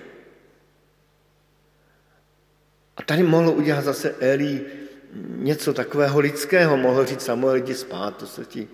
A 3.00 3.02
tady 3.02 3.22
mohl 3.22 3.48
udělat 3.48 3.84
zase 3.84 4.14
Eli 4.20 4.64
něco 5.26 5.74
takového 5.74 6.20
lidského, 6.20 6.76
mohl 6.76 7.06
říct 7.06 7.24
Samuel, 7.24 7.56
jdi 7.56 7.74
spát, 7.74 8.16
to 8.16 8.26
se 8.26 8.44
ti, 8.44 8.68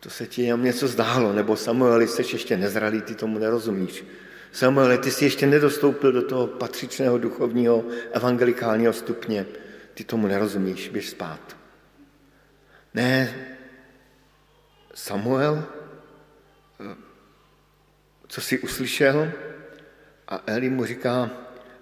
to 0.00 0.10
se 0.10 0.26
ti 0.26 0.42
jenom 0.42 0.64
něco 0.64 0.88
zdálo, 0.88 1.32
nebo 1.32 1.56
Samuel, 1.56 2.00
jsi 2.00 2.22
ještě 2.32 2.56
nezralý, 2.56 3.02
ty 3.02 3.14
tomu 3.14 3.38
nerozumíš. 3.38 4.04
Samuel, 4.52 4.98
ty 4.98 5.10
jsi 5.10 5.24
ještě 5.24 5.46
nedostoupil 5.46 6.12
do 6.12 6.22
toho 6.22 6.46
patřičného 6.46 7.18
duchovního 7.18 7.84
evangelikálního 8.12 8.92
stupně, 8.92 9.46
ty 9.94 10.04
tomu 10.04 10.26
nerozumíš, 10.26 10.88
běž 10.88 11.08
spát. 11.08 11.56
Ne, 12.94 13.34
Samuel? 14.94 15.64
Co 18.28 18.40
si 18.40 18.58
uslyšel? 18.58 19.32
A 20.28 20.42
Eli 20.46 20.70
mu 20.70 20.84
říká 20.84 21.30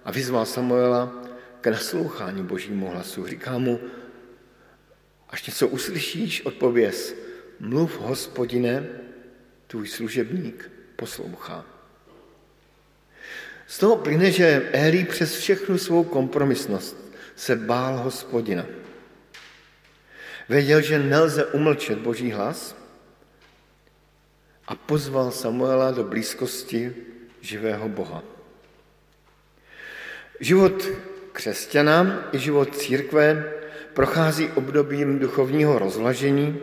a 0.05 0.11
vyzval 0.11 0.45
Samuela 0.45 1.24
k 1.65 1.67
naslouchání 1.67 2.43
božímu 2.43 2.89
hlasu. 2.89 3.27
Říká 3.27 3.57
mu, 3.57 3.79
až 5.29 5.45
něco 5.45 5.67
uslyšíš, 5.67 6.45
odpověz, 6.45 7.15
mluv 7.59 7.99
hospodine, 7.99 8.87
tvůj 9.67 9.87
služebník 9.87 10.71
poslouchá. 10.95 11.65
Z 13.67 13.77
toho 13.77 13.97
plyne, 13.97 14.31
že 14.31 14.69
Eli 14.73 15.05
přes 15.05 15.37
všechnu 15.37 15.77
svou 15.77 16.03
kompromisnost 16.03 16.97
se 17.35 17.55
bál 17.55 17.97
hospodina. 17.97 18.65
Věděl, 20.49 20.81
že 20.81 20.99
nelze 20.99 21.45
umlčet 21.45 21.97
boží 21.97 22.31
hlas 22.31 22.75
a 24.67 24.75
pozval 24.75 25.31
Samuela 25.31 25.91
do 25.91 26.03
blízkosti 26.03 26.95
živého 27.41 27.89
Boha. 27.89 28.23
Život 30.39 30.83
křesťana 31.35 32.29
i 32.31 32.39
život 32.39 32.75
církve 32.75 33.51
prochází 33.93 34.49
obdobím 34.55 35.19
duchovního 35.19 35.79
rozvlažení 35.79 36.59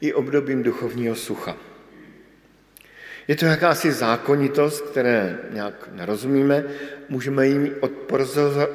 i 0.00 0.12
obdobím 0.12 0.62
duchovního 0.62 1.14
sucha. 1.14 1.56
Je 3.28 3.36
to 3.36 3.46
jakási 3.46 3.92
zákonitost, 3.92 4.90
které 4.90 5.38
nějak 5.50 5.88
nerozumíme, 5.92 6.64
můžeme 7.08 7.46
jim 7.46 7.74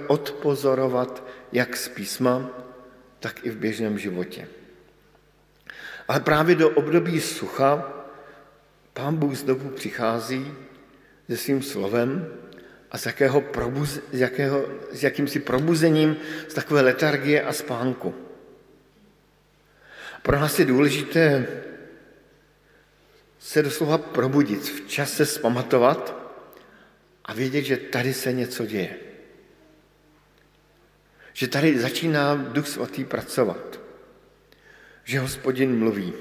odpozorovat 0.08 1.24
jak 1.52 1.78
z 1.78 1.88
písma, 1.90 2.50
tak 3.20 3.46
i 3.46 3.50
v 3.50 3.58
běžném 3.58 4.00
životě. 4.00 4.48
Ale 6.08 6.20
právě 6.20 6.56
do 6.56 6.70
období 6.70 7.22
sucha 7.22 7.94
Pán 8.94 9.16
Bůh 9.16 9.36
znovu 9.36 9.70
přichází 9.70 10.54
se 11.30 11.38
svým 11.38 11.62
slovem 11.62 12.28
s, 12.98 13.06
jakého 13.06 13.42
probuz, 13.42 14.00
s, 14.12 14.20
jakého, 14.20 14.66
s 14.92 15.04
jakýmsi 15.04 15.40
probuzením 15.40 16.18
z 16.48 16.54
takové 16.54 16.82
letargie 16.82 17.42
a 17.42 17.54
spánku. 17.54 18.16
Pro 20.22 20.40
nás 20.40 20.60
je 20.60 20.66
důležité 20.66 21.48
se 23.40 23.64
doslova 23.64 23.98
probudit, 23.98 24.64
v 24.64 24.88
čase 24.88 25.26
zpamatovat 25.26 26.16
a 27.26 27.34
vědět, 27.34 27.62
že 27.62 27.78
tady 27.78 28.14
se 28.14 28.34
něco 28.34 28.66
děje. 28.66 28.96
Že 31.34 31.48
tady 31.48 31.80
začíná 31.80 32.36
Duch 32.36 32.68
Svatý 32.68 33.06
pracovat. 33.06 33.80
Že 35.04 35.20
hospodin 35.20 35.80
mluví. 35.80 36.14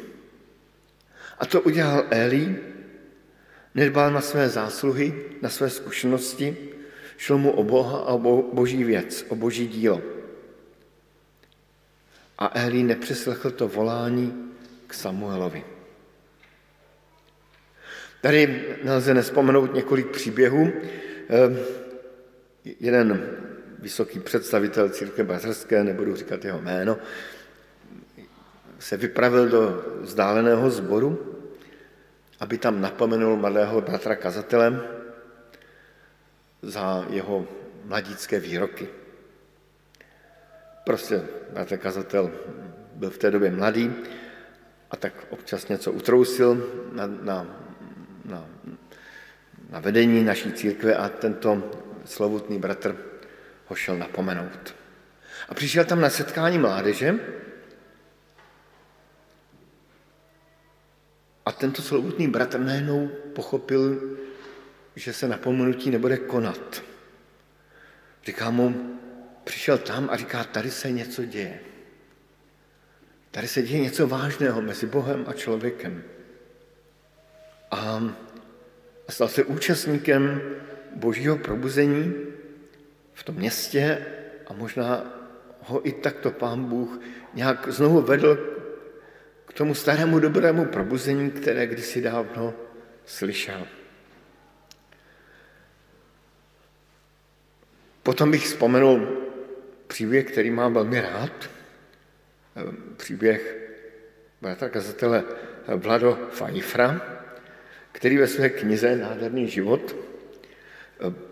A 1.38 1.47
to 1.47 1.61
udělal 1.61 2.06
Eli, 2.11 2.56
nedbal 3.76 4.11
na 4.11 4.21
své 4.21 4.49
zásluhy, 4.49 5.14
na 5.42 5.49
své 5.49 5.71
zkušenosti, 5.71 6.56
šlo 7.16 7.38
mu 7.38 7.50
o 7.50 7.64
Boha 7.64 7.99
a 7.99 8.12
o 8.12 8.42
boží 8.52 8.85
věc, 8.85 9.25
o 9.28 9.37
boží 9.37 9.68
dílo. 9.68 10.02
A 12.38 12.50
Eli 12.54 12.83
nepřeslechl 12.83 13.50
to 13.50 13.68
volání 13.68 14.52
k 14.87 14.95
Samuelovi. 14.95 15.64
Tady 18.21 18.64
nelze 18.85 19.14
nespomenout 19.14 19.75
několik 19.75 20.06
příběhů. 20.06 20.73
Ehm, 21.28 21.59
jeden 22.80 23.30
vysoký 23.78 24.21
představitel 24.21 24.88
církve 24.88 25.25
bazarské, 25.25 25.85
nebudu 25.85 26.16
říkat 26.16 26.45
jeho 26.45 26.61
jméno, 26.61 26.99
se 28.78 28.97
vypravil 28.97 29.49
do 29.49 29.85
vzdáleného 30.00 30.71
sboru, 30.71 31.36
aby 32.40 32.59
tam 32.59 32.81
napomenul 32.81 33.37
mladého 33.37 33.81
bratra 33.81 34.16
kazatele 34.16 34.81
za 36.62 37.07
jeho 37.11 37.47
mladícké 37.85 38.40
výroky. 38.40 38.88
Prostě 40.85 41.22
bratr 41.53 41.77
kazatel 41.77 42.31
byl 42.94 43.11
v 43.11 43.18
té 43.18 43.31
době 43.31 43.51
mladý 43.51 43.94
a 44.90 44.96
tak 44.96 45.27
občas 45.31 45.68
něco 45.68 45.92
utrousil 45.92 46.55
na, 46.92 47.07
na 47.07 47.66
na, 48.27 48.44
na 49.70 49.81
vedení 49.81 50.25
naší 50.25 50.53
církve 50.53 50.94
a 50.94 51.09
tento 51.09 51.70
slovutný 52.05 52.59
bratr 52.59 52.96
ho 53.66 53.77
šel 53.77 53.96
napomenout. 53.96 54.75
A 55.49 55.55
přišel 55.55 55.85
tam 55.85 56.01
na 56.01 56.11
setkání 56.11 56.59
mládeže 56.59 57.14
a 61.46 61.52
tento 61.52 61.82
slovutný 61.82 62.28
bratr 62.28 62.61
najednou 62.61 63.09
pochopil, 63.32 64.16
že 64.96 65.12
se 65.12 65.28
napomenutí 65.28 65.90
nebude 65.90 66.16
konat. 66.16 66.82
Říká 68.24 68.50
mu, 68.50 68.98
přišel 69.44 69.78
tam 69.78 70.09
a 70.11 70.16
říká, 70.16 70.44
tady 70.44 70.70
se 70.70 70.90
něco 70.90 71.24
děje. 71.24 71.61
Tady 73.30 73.48
se 73.48 73.62
děje 73.62 73.80
něco 73.80 74.06
vážného 74.06 74.62
mezi 74.62 74.87
Bohem 74.87 75.24
a 75.28 75.32
člověkem 75.32 76.02
a 77.70 78.02
stal 79.09 79.28
se 79.28 79.44
účastníkem 79.44 80.40
božího 80.94 81.37
probuzení 81.37 82.14
v 83.14 83.22
tom 83.24 83.35
městě 83.35 84.06
a 84.46 84.52
možná 84.52 85.04
ho 85.61 85.88
i 85.88 85.92
takto 85.92 86.30
pán 86.30 86.64
Bůh 86.64 87.00
nějak 87.35 87.68
znovu 87.68 88.00
vedl 88.00 88.56
tomu 89.57 89.75
starému 89.75 90.21
dobrému 90.21 90.64
probuzení, 90.64 91.31
které 91.31 91.66
kdysi 91.66 92.03
dávno 92.03 92.55
slyšel. 93.05 93.66
Potom 98.03 98.31
bych 98.31 98.45
vzpomenul 98.45 99.23
příběh, 99.87 100.25
který 100.27 100.51
mám 100.51 100.75
velmi 100.75 101.01
rád. 101.01 101.51
Příběh 102.97 103.57
bratra 104.40 104.69
kazatele 104.69 105.25
Vlado 105.77 106.19
Fajfra, 106.31 107.01
který 107.92 108.19
ve 108.19 108.27
své 108.27 108.49
knize 108.49 108.97
Nádherný 108.97 109.49
život 109.49 109.97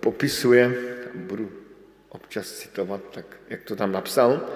popisuje, 0.00 0.72
budu 1.14 1.52
občas 2.08 2.52
citovat, 2.52 3.00
tak 3.10 3.26
jak 3.48 3.62
to 3.62 3.76
tam 3.76 3.92
napsal, 3.92 4.48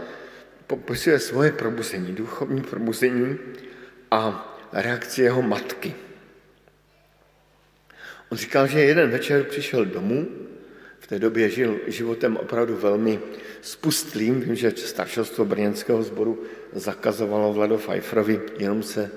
popisuje 0.69 1.19
svoje 1.19 1.53
probuzení, 1.53 2.13
duchovní 2.13 2.61
probuzení 2.61 3.39
a 4.11 4.45
reakci 4.73 5.23
jeho 5.23 5.43
matky. 5.43 5.95
On 8.29 8.39
říkal, 8.39 8.67
že 8.67 8.81
jeden 8.81 9.11
večer 9.11 9.45
přišel 9.45 9.85
domů, 9.85 10.29
v 10.99 11.07
té 11.07 11.19
době 11.19 11.51
žil 11.51 11.81
životem 11.87 12.37
opravdu 12.37 12.77
velmi 12.77 13.21
spustlým. 13.63 14.41
Vím, 14.41 14.55
že 14.55 14.71
staršostvo 14.71 15.45
brněnského 15.45 16.03
sboru 16.03 16.45
zakazovalo 16.73 17.53
Vlado 17.53 17.79
Pfeifferovi 17.79 18.41
jenom 18.59 18.83
se, 18.83 19.11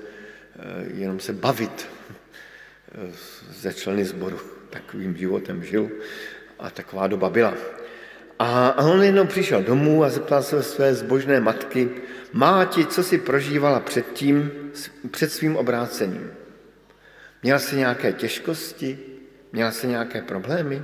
eh, 0.56 0.86
jenom 0.94 1.20
se 1.20 1.32
bavit 1.32 1.88
ze 3.50 3.72
členy 3.74 4.04
sboru. 4.04 4.40
Takovým 4.70 5.16
životem 5.16 5.64
žil 5.64 5.90
a 6.58 6.70
taková 6.70 7.06
doba 7.06 7.30
byla. 7.30 7.54
A 8.44 8.74
on 8.84 9.02
jednou 9.02 9.26
přišel 9.26 9.62
domů 9.62 10.04
a 10.04 10.08
zeptal 10.08 10.42
se 10.42 10.62
své 10.62 10.94
zbožné 10.94 11.40
matky, 11.40 11.90
má 12.32 12.64
ti, 12.64 12.86
co 12.86 13.02
si 13.02 13.18
prožívala 13.18 13.80
předtím, 13.80 14.50
před 15.10 15.32
svým 15.32 15.56
obrácením? 15.56 16.32
Měla 17.42 17.58
jsi 17.58 17.76
nějaké 17.76 18.12
těžkosti? 18.12 18.98
Měla 19.52 19.70
jsi 19.70 19.86
nějaké 19.86 20.22
problémy? 20.22 20.82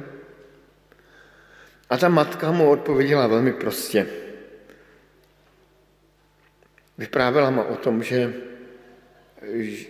A 1.90 1.96
ta 1.96 2.08
matka 2.08 2.52
mu 2.52 2.70
odpověděla 2.70 3.26
velmi 3.26 3.52
prostě. 3.52 4.06
Vyprávěla 6.98 7.50
mu 7.50 7.62
o 7.62 7.76
tom, 7.76 8.02
že 8.02 8.32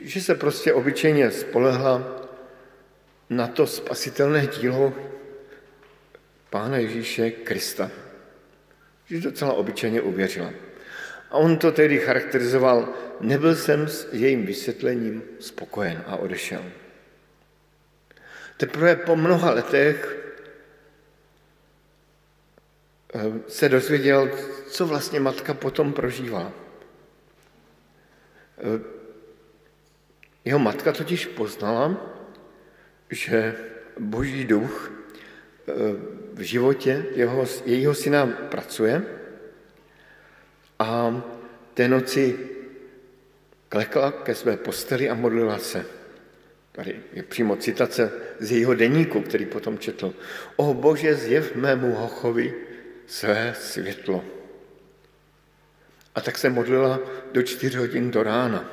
že 0.02 0.20
se 0.20 0.35
prostě 0.35 0.72
obyčejně 0.72 1.31
spolehla 1.31 2.22
na 3.31 3.46
to 3.46 3.66
spasitelné 3.66 4.46
dílo 4.46 4.92
Pána 6.51 6.77
Ježíše 6.77 7.31
Krista. 7.31 7.91
Že 9.07 9.21
docela 9.21 9.53
obyčejně 9.53 10.01
uvěřila. 10.01 10.53
A 11.31 11.35
on 11.35 11.59
to 11.59 11.73
tedy 11.73 11.99
charakterizoval, 11.99 12.89
nebyl 13.21 13.57
jsem 13.57 13.89
s 13.89 14.09
jejím 14.13 14.47
vysvětlením 14.47 15.23
spokojen 15.41 16.05
a 16.07 16.17
odešel. 16.17 16.65
Teprve 18.57 18.97
po 18.97 19.17
mnoha 19.17 19.51
letech 19.51 20.17
eh, 23.15 23.21
se 23.49 23.69
dozvěděl, 23.69 24.31
co 24.71 24.87
vlastně 24.87 25.21
matka 25.21 25.55
potom 25.55 25.93
prožívala. 25.93 26.53
Eh, 28.59 28.81
jeho 30.45 30.59
matka 30.59 30.93
totiž 30.93 31.27
poznala, 31.27 32.15
že 33.11 33.57
boží 33.99 34.45
duch 34.45 34.98
v 36.35 36.40
životě 36.40 37.07
jeho, 37.14 37.44
jejího 37.64 37.94
syna 37.94 38.26
pracuje 38.26 39.02
a 40.78 41.22
té 41.74 41.88
noci 41.88 42.38
klekla 43.68 44.12
ke 44.12 44.35
své 44.35 44.57
posteli 44.57 45.11
a 45.11 45.14
modlila 45.14 45.59
se. 45.59 45.87
tady 46.72 47.00
je 47.12 47.22
přímo 47.22 47.57
citace 47.57 48.12
z 48.38 48.52
jejího 48.52 48.74
deníku, 48.74 49.20
který 49.20 49.46
potom 49.46 49.78
četl. 49.78 50.14
O 50.57 50.74
Bože, 50.74 51.14
zjev 51.14 51.54
mému 51.54 51.94
hochovi 51.94 52.54
své 53.07 53.54
světlo. 53.59 54.24
A 56.14 56.20
tak 56.20 56.38
se 56.38 56.50
modlila 56.50 57.00
do 57.33 57.42
čtyř 57.42 57.74
hodin 57.74 58.11
do 58.11 58.22
rána. 58.22 58.70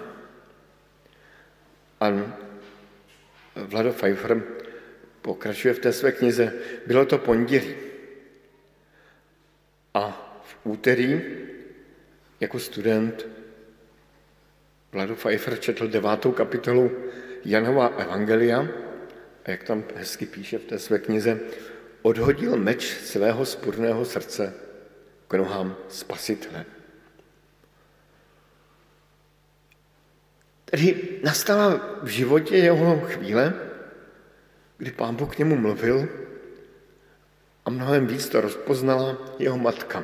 A 2.00 2.12
Vlado 3.56 3.94
Pfeiffer 3.94 4.44
pokračuje 5.26 5.74
v 5.74 5.80
té 5.80 5.94
své 5.94 6.12
knize. 6.12 6.54
Bylo 6.86 7.06
to 7.06 7.18
pondělí. 7.18 7.76
A 9.94 10.06
v 10.46 10.58
úterý 10.64 11.22
jako 12.40 12.60
student 12.60 13.28
Vlado 14.92 15.16
Pfeiffer 15.16 15.60
četl 15.60 15.88
devátou 15.88 16.32
kapitolu 16.32 16.92
Janova 17.46 17.88
Evangelia 17.98 18.68
a 19.46 19.52
jak 19.52 19.64
tam 19.64 19.84
hezky 19.96 20.26
píše 20.26 20.58
v 20.58 20.66
té 20.66 20.80
své 20.80 21.00
knize, 21.00 21.40
odhodil 22.02 22.58
meč 22.58 22.86
svého 22.86 23.46
spurného 23.46 24.06
srdce 24.06 24.54
k 25.28 25.34
nohám 25.34 25.76
spasitele. 25.90 26.66
Tedy 30.66 31.20
nastala 31.24 32.00
v 32.04 32.08
životě 32.08 32.58
jeho 32.58 33.00
chvíle, 33.00 33.65
kdy 34.78 34.92
pán 34.92 35.16
Bůh 35.16 35.36
k 35.36 35.40
němu 35.40 35.56
mluvil 35.56 36.10
a 37.66 37.70
mnohem 37.70 38.08
víc 38.08 38.30
to 38.30 38.42
rozpoznala 38.42 39.18
jeho 39.40 39.58
matka, 39.58 40.04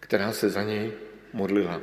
která 0.00 0.32
se 0.32 0.50
za 0.50 0.62
něj 0.62 0.92
modlila. 1.32 1.80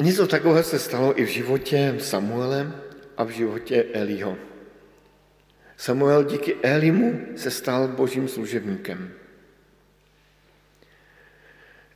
Něco 0.00 0.26
takového 0.26 0.62
se 0.62 0.78
stalo 0.78 1.20
i 1.20 1.24
v 1.24 1.28
životě 1.28 1.94
Samuele 1.98 2.72
a 3.16 3.24
v 3.24 3.30
životě 3.30 3.84
Eliho. 3.92 4.36
Samuel 5.76 6.24
díky 6.24 6.56
Elimu 6.62 7.26
se 7.36 7.50
stal 7.50 7.88
božím 7.88 8.28
služebníkem. 8.28 9.12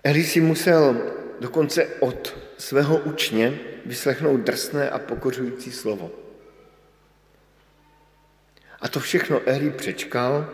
Eli 0.05 0.25
si 0.25 0.41
musel 0.41 0.97
dokonce 1.41 1.87
od 2.01 2.48
svého 2.59 2.97
učně 2.97 3.59
vyslechnout 3.87 4.41
drsné 4.41 4.91
a 4.91 4.99
pokořující 4.99 5.73
slovo. 5.73 6.11
A 8.81 8.89
to 8.89 9.01
všechno 9.01 9.41
Eli 9.47 9.71
přečkal 9.71 10.51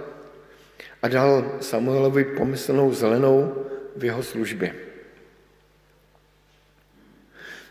a 1.02 1.08
dal 1.08 1.58
Samuelovi 1.60 2.24
pomyslnou 2.24 2.92
zelenou 2.92 3.66
v 3.96 4.04
jeho 4.04 4.22
službě. 4.22 4.74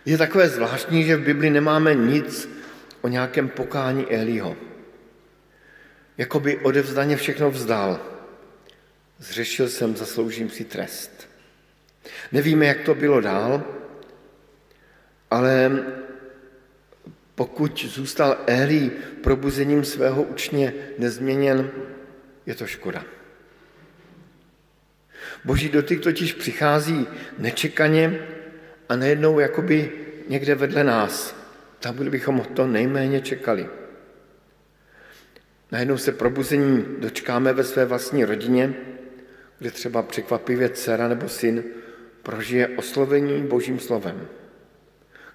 Je 0.06 0.18
takové 0.18 0.50
zvláštní, 0.50 1.04
že 1.04 1.16
v 1.16 1.24
Bibli 1.24 1.50
nemáme 1.50 1.96
nic 1.96 2.50
o 3.02 3.08
nějakém 3.08 3.50
pokání 3.50 4.12
Eliho. 4.12 4.58
Jakoby 6.18 6.58
odevzdaně 6.58 7.18
všechno 7.18 7.52
vzdal. 7.52 8.00
Zřešil 9.20 9.70
jsem, 9.70 9.96
zasloužím 9.96 10.50
si 10.50 10.64
trest. 10.64 11.30
Nevíme, 12.32 12.66
jak 12.66 12.82
to 12.82 12.96
bylo 12.96 13.22
dál, 13.22 13.64
ale 15.34 15.84
pokud 17.36 17.86
zůstal 17.86 18.38
Eli 18.48 18.92
probuzením 19.22 19.84
svého 19.84 20.24
učně 20.24 20.74
nezměněn, 20.98 21.72
je 22.46 22.56
to 22.56 22.68
škoda. 22.68 23.06
Boží 25.46 25.70
dotyk 25.70 26.02
totiž 26.02 26.34
přichází 26.34 27.08
nečekaně 27.38 28.20
a 28.90 28.96
nejednou 28.96 29.40
jakoby 29.40 29.92
někde 30.30 30.56
vedle 30.56 30.84
nás, 30.84 31.36
tam, 31.80 31.96
kde 31.96 32.10
bychom 32.10 32.42
to 32.54 32.68
nejméně 32.68 33.22
čekali. 33.22 33.70
Najednou 35.72 35.98
se 35.98 36.12
probuzení 36.12 36.86
dočkáme 37.00 37.54
ve 37.54 37.64
své 37.64 37.86
vlastní 37.86 38.26
rodině, 38.26 38.74
kde 39.60 39.72
třeba 39.72 40.02
překvapivě 40.04 40.70
dcera 40.70 41.08
nebo 41.08 41.30
syn 41.30 41.64
prožije 42.24 42.68
oslovení 42.68 43.44
božím 43.44 43.80
slovem. 43.80 44.28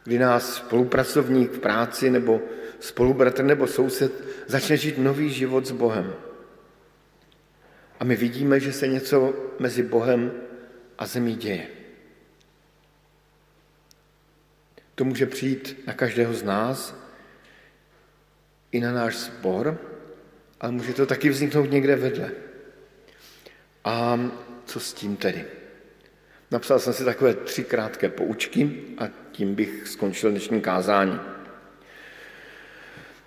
Kdy 0.09 0.19
nás 0.19 0.55
spolupracovník 0.55 1.53
v 1.53 1.59
práci 1.59 2.11
nebo 2.11 2.41
spolubratr 2.81 3.45
nebo 3.45 3.67
soused 3.67 4.13
začne 4.47 4.77
žít 4.77 4.99
nový 4.99 5.31
život 5.31 5.67
s 5.67 5.71
Bohem. 5.71 6.15
A 8.01 8.05
my 8.05 8.17
vidíme, 8.17 8.61
že 8.61 8.73
se 8.73 8.89
něco 8.89 9.35
mezi 9.59 9.83
Bohem 9.83 10.33
a 10.99 11.07
zemí 11.07 11.37
děje. 11.37 11.67
To 14.95 15.05
může 15.05 15.27
přijít 15.27 15.81
na 15.87 15.93
každého 15.93 16.35
z 16.35 16.43
nás, 16.43 16.97
i 18.73 18.81
na 18.81 18.93
náš 18.93 19.17
sbor, 19.17 19.79
ale 20.61 20.73
může 20.73 20.95
to 20.95 21.07
taky 21.07 21.29
vzniknout 21.29 21.71
někde 21.71 21.97
vedle. 21.97 22.31
A 23.85 24.21
co 24.65 24.81
s 24.81 24.93
tím 24.93 25.17
tedy? 25.17 25.45
Napsal 26.51 26.79
jsem 26.79 26.93
si 26.93 27.05
takové 27.05 27.35
tři 27.35 27.65
krátké 27.65 28.09
poučky 28.09 28.71
a 28.99 29.09
tím 29.33 29.55
bych 29.55 29.89
skončil 29.89 30.31
dnešní 30.31 30.61
kázání. 30.61 31.21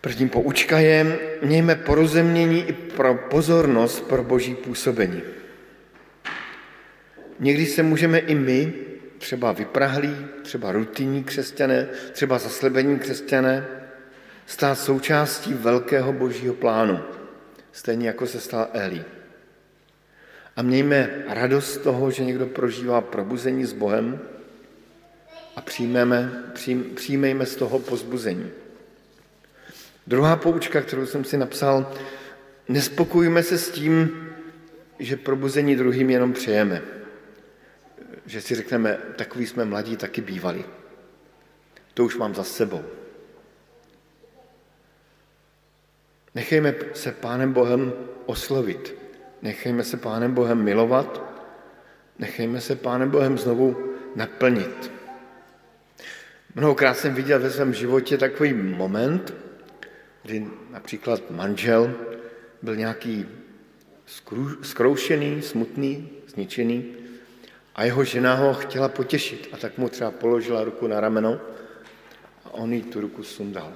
První 0.02 0.30
poučka 0.30 0.80
je, 0.80 1.20
mějme 1.42 1.76
porozumění 1.76 2.68
i 2.68 2.74
pro 2.74 3.16
pozornost 3.16 4.08
pro 4.08 4.24
boží 4.24 4.56
působení. 4.56 5.22
Někdy 7.40 7.66
se 7.66 7.84
můžeme 7.84 8.20
i 8.20 8.36
my 8.36 8.74
třeba 9.18 9.52
vyprahlí, 9.52 10.16
třeba 10.44 10.72
rutinní 10.72 11.24
křesťané, 11.24 11.88
třeba 12.12 12.38
zaslebení 12.38 13.00
křesťané, 13.00 13.68
stát 14.46 14.80
součástí 14.80 15.54
velkého 15.54 16.14
božího 16.14 16.54
plánu, 16.54 17.00
stejně 17.72 18.08
jako 18.08 18.28
se 18.28 18.40
stal 18.40 18.68
Eli. 18.74 19.04
A 20.56 20.62
mějme 20.62 21.24
radost 21.28 21.74
z 21.74 21.78
toho, 21.78 22.12
že 22.12 22.26
někdo 22.26 22.46
prožívá 22.46 23.02
probuzení 23.02 23.66
s 23.66 23.74
Bohem 23.74 24.20
a 25.56 25.62
přijmeme, 25.62 26.44
přijm, 26.54 26.84
přijmejme 26.96 27.46
z 27.46 27.56
toho 27.56 27.80
pozbuzení. 27.80 28.52
Druhá 30.08 30.36
poučka, 30.36 30.82
kterou 30.82 31.06
jsem 31.06 31.24
si 31.24 31.38
napsal, 31.38 31.94
nespokojíme 32.70 33.44
se 33.44 33.58
s 33.58 33.72
tím, 33.72 34.28
že 35.00 35.18
probuzení 35.18 35.76
druhým 35.76 36.10
jenom 36.10 36.34
přejeme 36.34 36.82
že 38.26 38.42
si 38.42 38.56
řekneme, 38.56 38.98
takový 39.16 39.48
jsme 39.48 39.66
mladí 39.66 39.98
taky 39.98 40.22
bývali. 40.22 40.66
To 41.94 42.06
už 42.06 42.18
mám 42.18 42.36
za 42.36 42.44
sebou. 42.44 42.84
Nechejme 46.36 46.76
se 46.94 47.12
Pánem 47.12 47.54
Bohem 47.54 47.94
oslovit. 48.26 49.01
Nechejme 49.42 49.84
se 49.84 49.98
Pánem 49.98 50.34
Bohem 50.34 50.64
milovat. 50.64 51.22
Nechejme 52.20 52.62
se 52.62 52.76
Pánem 52.76 53.10
Bohem 53.10 53.38
znovu 53.38 53.96
naplnit. 54.16 54.92
Mnohokrát 56.56 56.98
jsem 56.98 57.14
viděl 57.14 57.40
ve 57.40 57.50
svém 57.50 57.74
životě 57.74 58.18
takový 58.18 58.54
moment, 58.54 59.34
kdy 60.24 60.48
například 60.70 61.32
manžel 61.32 61.94
byl 62.62 62.76
nějaký 62.76 63.26
skroušený, 64.62 65.42
smutný, 65.42 66.10
zničený 66.28 66.86
a 67.76 67.84
jeho 67.84 68.04
žena 68.04 68.36
ho 68.36 68.54
chtěla 68.54 68.90
potěšit 68.90 69.50
a 69.52 69.58
tak 69.58 69.78
mu 69.78 69.90
třeba 69.90 70.12
položila 70.12 70.64
ruku 70.64 70.88
na 70.88 71.00
rameno 71.00 71.40
a 72.46 72.54
on 72.54 72.74
jí 72.74 72.82
tu 72.82 73.02
ruku 73.02 73.24
sundal. 73.24 73.74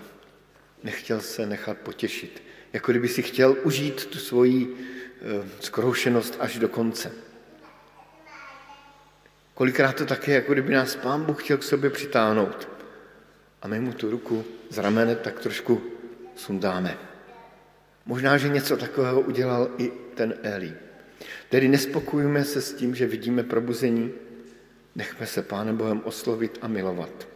Nechtěl 0.86 1.22
se 1.22 1.46
nechat 1.46 1.78
potěšit. 1.78 2.44
Jako 2.74 2.92
kdyby 2.92 3.08
si 3.08 3.22
chtěl 3.22 3.56
užít 3.64 4.06
tu 4.06 4.20
svoji 4.20 4.64
e, 4.66 5.50
zkroušenost 5.60 6.38
až 6.40 6.60
do 6.60 6.70
konce. 6.70 7.12
Kolikrát 9.54 9.96
to 9.96 10.06
také, 10.06 10.32
jako 10.32 10.54
kdyby 10.54 10.74
nás 10.74 10.96
pán 10.96 11.24
Bůh 11.24 11.44
chtěl 11.44 11.58
k 11.58 11.64
sobě 11.64 11.90
přitáhnout. 11.90 12.70
A 13.62 13.68
my 13.68 13.80
mu 13.80 13.94
tu 13.94 14.12
ruku 14.12 14.46
z 14.70 14.78
ramene 14.78 15.16
tak 15.16 15.40
trošku 15.40 15.82
sundáme. 16.36 16.98
Možná, 18.06 18.38
že 18.38 18.50
něco 18.50 18.78
takového 18.78 19.22
udělal 19.22 19.70
i 19.78 19.92
ten 20.16 20.34
Eli. 20.44 20.74
Tedy 21.50 21.68
nespokojujeme 21.68 22.44
se 22.44 22.62
s 22.62 22.74
tím, 22.74 22.96
že 22.96 23.08
vidíme 23.08 23.44
probuzení, 23.44 24.12
nechme 24.96 25.26
se 25.26 25.42
Pánem 25.42 25.78
Bohem 25.78 26.02
oslovit 26.04 26.58
a 26.62 26.68
milovat. 26.68 27.28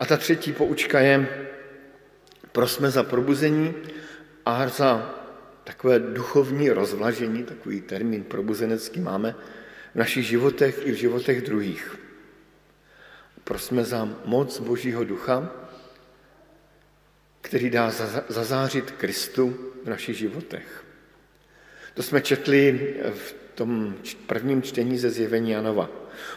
A 0.00 0.06
ta 0.06 0.16
třetí 0.16 0.52
poučka 0.52 1.00
je, 1.00 1.46
prosme 2.52 2.90
za 2.90 3.02
probuzení 3.02 3.74
a 4.46 4.68
za 4.68 5.14
takové 5.64 5.98
duchovní 5.98 6.70
rozvlažení, 6.70 7.44
takový 7.44 7.80
termín 7.80 8.24
probuzenecký 8.24 9.00
máme 9.00 9.34
v 9.94 9.98
našich 9.98 10.26
životech 10.26 10.86
i 10.86 10.92
v 10.92 10.94
životech 10.94 11.42
druhých. 11.42 11.96
Prosme 13.44 13.84
za 13.84 14.08
moc 14.24 14.60
Božího 14.60 15.04
ducha, 15.04 15.50
který 17.40 17.70
dá 17.70 17.90
zazářit 18.28 18.90
Kristu 18.90 19.56
v 19.84 19.88
našich 19.88 20.16
životech. 20.16 20.84
To 21.94 22.02
jsme 22.02 22.20
četli 22.20 22.94
v 23.14 23.34
tom 23.54 23.94
prvním 24.26 24.62
čtení 24.62 24.98
ze 24.98 25.10
zjevení 25.10 25.50
Janova. 25.50 25.90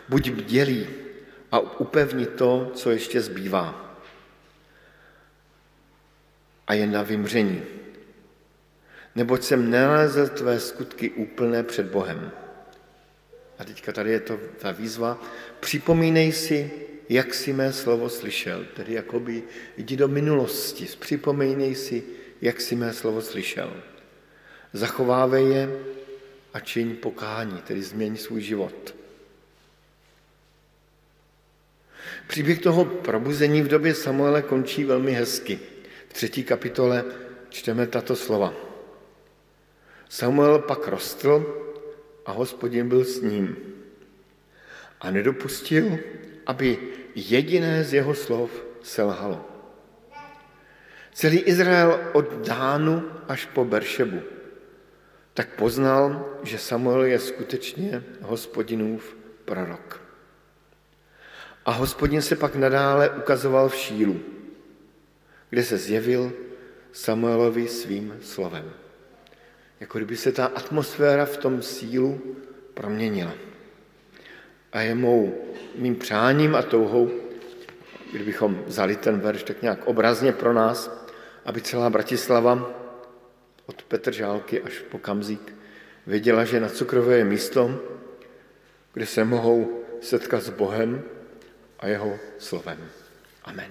Buď 0.10 0.30
bdělí 0.30 0.88
a 1.52 1.60
upevni 1.60 2.26
to, 2.26 2.72
co 2.76 2.92
ještě 2.92 3.22
zbývá. 3.22 3.93
A 6.68 6.74
je 6.74 6.88
na 6.88 7.04
vymření. 7.04 7.62
Neboť 9.16 9.44
jsem 9.44 9.70
nenalezl 9.70 10.28
tvé 10.28 10.60
skutky 10.60 11.10
úplné 11.10 11.64
před 11.64 11.86
Bohem. 11.86 12.32
A 13.60 13.64
teďka 13.64 13.92
tady 13.92 14.12
je 14.12 14.20
to 14.20 14.40
ta 14.58 14.72
výzva. 14.72 15.22
Připomínej 15.60 16.32
si, 16.32 16.72
jak 17.10 17.34
jsi 17.34 17.54
mé 17.54 17.74
slovo 17.74 18.10
slyšel. 18.10 18.66
Tedy 18.76 18.94
jakoby 18.94 19.44
jdi 19.78 19.98
do 19.98 20.08
minulosti. 20.08 20.88
Připomínej 21.00 21.76
si, 21.76 22.04
jak 22.42 22.62
jsi 22.62 22.76
mé 22.76 22.94
slovo 22.94 23.22
slyšel. 23.22 23.74
Zachovávej 24.74 25.46
je 25.50 25.80
a 26.54 26.60
čiň 26.60 26.96
pokání, 26.96 27.62
tedy 27.62 27.82
změň 27.82 28.18
svůj 28.18 28.42
život. 28.42 28.96
Příběh 32.28 32.60
toho 32.60 32.86
probuzení 32.86 33.62
v 33.62 33.68
době 33.68 33.96
Samuele 33.96 34.42
končí 34.42 34.84
velmi 34.84 35.12
hezky. 35.12 35.60
Třetí 36.14 36.44
kapitole 36.44 37.06
čteme 37.50 37.88
tato 37.88 38.16
slova. 38.16 38.54
Samuel 40.10 40.60
pak 40.60 40.88
rostl 40.88 41.46
a 42.26 42.32
hospodin 42.32 42.90
byl 42.90 43.04
s 43.04 43.22
ním. 43.22 43.58
A 45.02 45.12
nedopustil, 45.12 46.00
aby 46.46 46.78
jediné 47.16 47.84
z 47.84 47.94
jeho 47.94 48.14
slov 48.16 48.52
selhalo. 48.84 49.46
Celý 51.14 51.40
Izrael 51.40 52.00
od 52.14 52.46
Dánu 52.46 53.10
až 53.28 53.46
po 53.46 53.66
Beršebu 53.66 54.22
tak 55.34 55.50
poznal, 55.58 56.30
že 56.44 56.58
Samuel 56.58 57.04
je 57.04 57.20
skutečně 57.20 58.04
hospodinův 58.22 59.18
prorok. 59.46 60.02
A 61.66 61.72
hospodin 61.72 62.22
se 62.22 62.36
pak 62.36 62.56
nadále 62.56 63.10
ukazoval 63.10 63.70
v 63.70 63.76
Šílu, 63.76 64.20
kde 65.54 65.64
se 65.64 65.78
zjevil 65.78 66.34
Samuelovi 66.92 67.68
svým 67.68 68.18
slovem. 68.22 68.74
Jako 69.80 69.98
kdyby 69.98 70.18
se 70.18 70.32
ta 70.32 70.46
atmosféra 70.46 71.26
v 71.26 71.38
tom 71.38 71.62
sílu 71.62 72.38
proměnila. 72.74 73.34
A 74.74 74.82
je 74.82 74.96
mou, 74.96 75.46
mým 75.76 75.96
přáním 75.96 76.56
a 76.56 76.62
touhou, 76.62 77.12
kdybychom 78.12 78.64
vzali 78.66 78.96
ten 78.96 79.20
verš 79.20 79.44
tak 79.44 79.62
nějak 79.62 79.86
obrazně 79.86 80.32
pro 80.34 80.54
nás, 80.54 80.90
aby 81.46 81.62
celá 81.62 81.90
Bratislava 81.90 82.74
od 83.66 83.84
Petržálky 83.84 84.62
až 84.62 84.80
po 84.90 84.98
Kamzík 84.98 85.54
věděla, 86.08 86.46
že 86.46 86.60
na 86.60 86.70
Cukrové 86.70 87.18
je 87.18 87.26
místo, 87.26 87.80
kde 88.94 89.06
se 89.06 89.24
mohou 89.24 89.86
setkat 90.02 90.42
s 90.44 90.50
Bohem 90.50 91.04
a 91.80 91.88
jeho 91.88 92.18
slovem. 92.40 92.90
Amen. 93.44 93.70